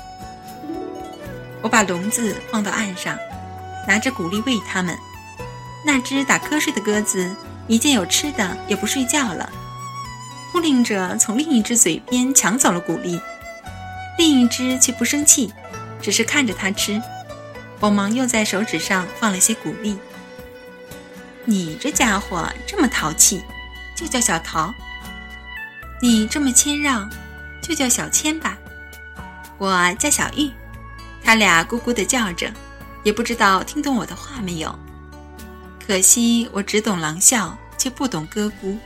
[1.60, 3.16] 我把笼子放到岸上，
[3.86, 4.98] 拿着谷粒喂它们。
[5.86, 7.34] 那只打瞌睡的鸽子
[7.68, 9.48] 一见有吃的，也不睡觉了，
[10.50, 13.20] 呼令着从另一只嘴边抢走了谷粒。
[14.22, 15.52] 另一只却不生气，
[16.00, 17.02] 只是看着它吃。
[17.80, 19.98] 我忙又在手指上放了些谷粒。
[21.44, 23.42] 你这家伙这么淘气，
[23.96, 24.72] 就叫小桃。
[26.00, 27.10] 你这么谦让。
[27.60, 28.58] 就叫小谦吧，
[29.56, 30.50] 我叫小玉，
[31.22, 32.52] 他俩咕咕地叫着，
[33.04, 34.76] 也不知道听懂我的话没有。
[35.84, 38.76] 可惜我只懂狼笑，却不懂歌咕。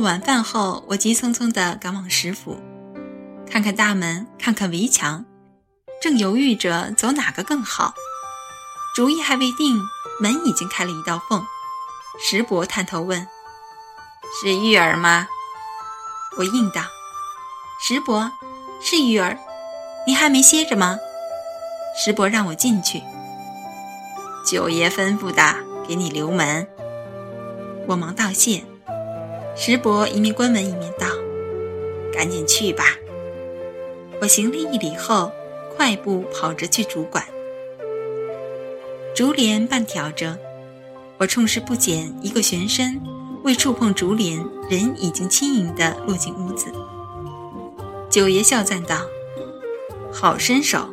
[0.00, 2.58] 晚饭后，我急匆匆地赶往石府，
[3.50, 5.24] 看看大门，看看围墙，
[6.00, 7.94] 正犹豫着走哪个更好，
[8.96, 9.80] 主意还未定，
[10.20, 11.44] 门已经开了一道缝。
[12.18, 13.26] 石伯探头问
[14.40, 15.28] ：“是玉儿吗？”
[16.38, 16.82] 我应道
[17.80, 18.32] ：“石伯，
[18.80, 19.38] 是玉儿，
[20.06, 20.98] 你还没歇着吗？”
[22.02, 23.02] 石伯让我进去。
[24.46, 26.66] 九爷吩咐的，给你留门。
[27.88, 28.64] 我忙道谢。
[29.62, 31.06] 石伯一面关门一面道
[32.14, 32.96] ：“赶紧去吧。”
[34.18, 35.30] 我行了一礼后，
[35.76, 37.22] 快步跑着去主馆。
[39.14, 40.38] 竹帘半挑着，
[41.18, 43.02] 我冲势不减，一个旋身，
[43.44, 46.72] 未触碰竹帘，人已经轻盈地落进屋子。
[48.08, 49.02] 九爷笑赞道
[50.10, 50.88] ：“好身手！”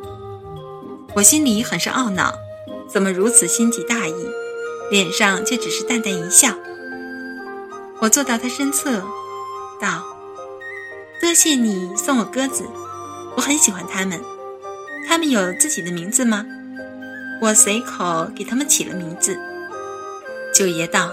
[1.16, 2.34] 我心里很是懊恼，
[2.86, 4.26] 怎么如此心急大意，
[4.90, 6.50] 脸上却只是淡淡一笑。
[8.00, 9.02] 我坐到他身侧，
[9.80, 10.04] 道
[11.20, 12.64] ：“多谢你送我鸽子，
[13.36, 14.20] 我很喜欢它们。
[15.06, 16.46] 它们有自己的名字吗？”
[17.42, 19.38] 我随口给它们起了名字。
[20.54, 21.12] 九爷道：“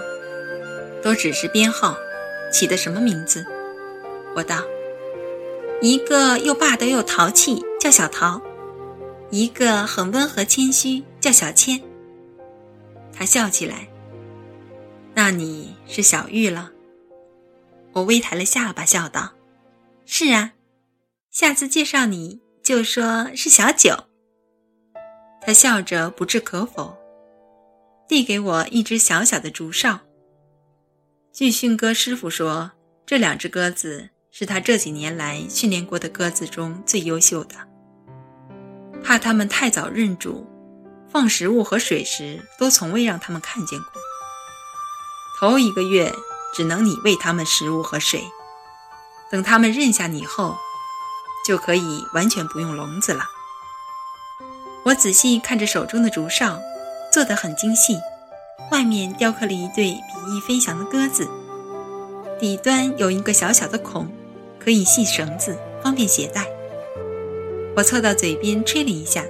[1.02, 1.96] 都只是编号，
[2.52, 3.44] 起的什么名字？”
[4.34, 4.62] 我道
[5.82, 8.40] ：“一个又霸道又淘气，叫小桃；
[9.30, 11.80] 一个很温和谦虚，叫小千。”
[13.12, 13.88] 他笑起来
[15.14, 16.70] ：“那你是小玉了。”
[17.96, 19.32] 我微抬了下巴，笑道
[20.04, 20.52] ：“是啊，
[21.30, 24.04] 下次介绍你就说是小九。”
[25.40, 26.94] 他笑着不置可否，
[28.06, 30.00] 递给我一只小小的竹哨。
[31.32, 32.72] 据训鸽师傅说，
[33.06, 37.54] 这两只鸽子是他这几年来训练过的鸽子中最优秀的。
[39.02, 40.46] 怕它们太早认主，
[41.08, 43.92] 放食物和水时都从未让他们看见过。
[45.40, 46.12] 头一个月
[46.56, 48.24] 只能你喂他们食物和水，
[49.30, 50.56] 等他们认下你后，
[51.46, 53.26] 就可以完全不用笼子了。
[54.86, 56.58] 我仔细看着手中的竹哨，
[57.12, 57.98] 做得很精细，
[58.70, 61.28] 外面雕刻了一对比翼飞翔的鸽子，
[62.40, 64.10] 底端有一个小小的孔，
[64.58, 66.46] 可以系绳子，方便携带。
[67.76, 69.22] 我凑到嘴边吹了一下，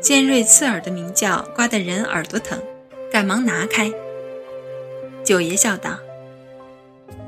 [0.00, 2.62] 尖锐刺耳的鸣叫刮得人耳朵疼，
[3.10, 3.92] 赶忙拿开。
[5.24, 5.98] 九爷笑道：“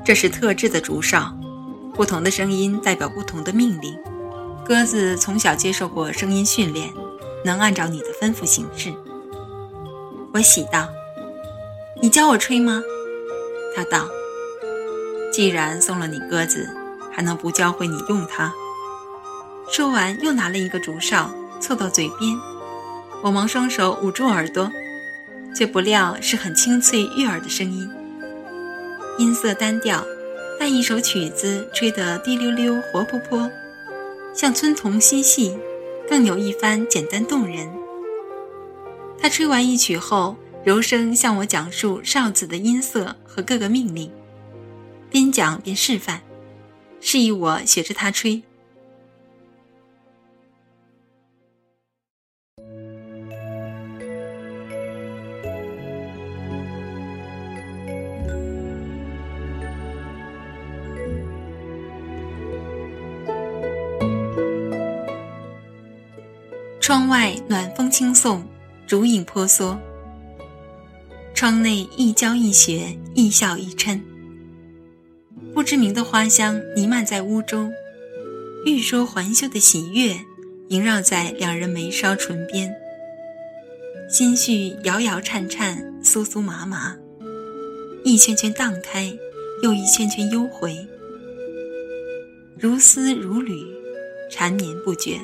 [0.05, 1.35] 这是特制的竹哨，
[1.95, 3.97] 不同的声音代表不同的命令。
[4.63, 6.93] 鸽子从小接受过声音训练，
[7.43, 8.93] 能按照你的吩咐行事。”
[10.31, 10.87] 我喜道
[12.03, 12.83] ：“你教我吹吗？”
[13.75, 14.07] 他道
[15.33, 16.69] ：“既然送了你鸽子，
[17.11, 18.53] 还能不教会你用它？”
[19.71, 22.37] 说完，又拿了一个竹哨，凑到嘴边。
[23.23, 24.71] 我忙双手捂住耳朵，
[25.55, 27.89] 却不料是很清脆悦耳的声音，
[29.17, 30.05] 音色单调，
[30.59, 33.49] 但一首曲子吹得滴溜溜、活泼泼，
[34.33, 35.57] 像村童嬉戏，
[36.09, 37.71] 更有一番简单动人。
[39.17, 40.35] 他吹完一曲后，
[40.65, 44.11] 柔声向我讲述哨子的音色和各个命令，
[45.09, 46.19] 边讲边示范，
[46.99, 48.43] 示意我学着他吹。
[66.85, 68.47] 窗外暖风轻送，
[68.85, 69.75] 竹影婆娑。
[71.33, 73.99] 窗内一娇一雪，一笑一嗔。
[75.51, 77.73] 不知名的花香弥漫在屋中，
[78.67, 80.15] 欲说还休的喜悦
[80.67, 82.71] 萦绕在两人眉梢唇边。
[84.07, 86.95] 心绪摇摇颤颤，酥酥麻麻，
[88.03, 89.11] 一圈圈荡开，
[89.63, 90.87] 又一圈圈幽回，
[92.59, 93.65] 如丝如缕，
[94.29, 95.19] 缠绵不绝。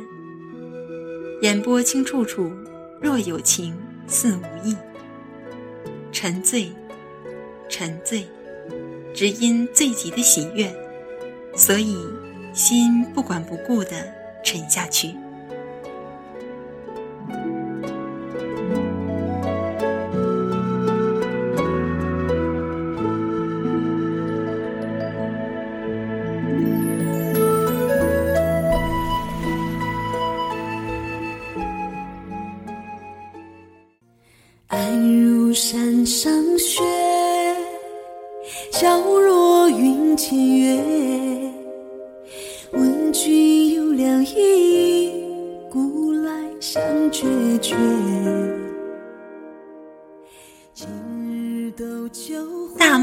[1.42, 2.52] 眼波清处处，
[3.00, 3.76] 若有情
[4.06, 4.76] 似无意。
[6.12, 6.72] 沉醉，
[7.68, 8.28] 沉醉，
[9.12, 10.72] 只因醉极的喜悦，
[11.56, 11.98] 所以
[12.54, 14.14] 心不管不顾的
[14.44, 15.16] 沉下去。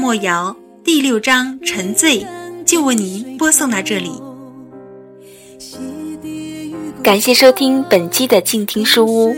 [0.09, 2.25] 莫瑶第六章沉醉，
[2.65, 4.11] 就为您播送到这里。
[7.03, 9.35] 感谢收听本期的静听书屋。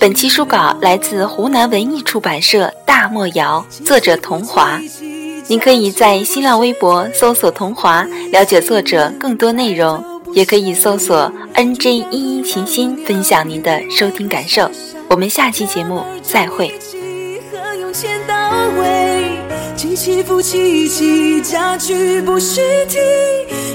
[0.00, 4.80] 本期书稿来自湖南文艺出版社《大漠谣》，作者童华。
[5.46, 14.68] 您可以在新浪微博搜索“童华”了解作者更多内容，也可以搜索 “nj 一一琴心”分享您的收听感受。
[15.08, 16.74] 我们下期节目再会。
[19.96, 22.98] 起伏萋萋，嫁娶不须提，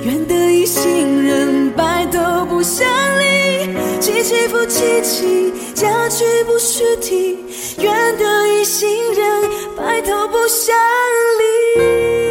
[0.05, 2.87] 愿得一心人，白头不相
[3.19, 3.73] 离。
[3.99, 7.39] 起起伏萋萋，嫁娶不须提，
[7.79, 10.75] 愿得一心人，白头不相
[11.39, 12.30] 离。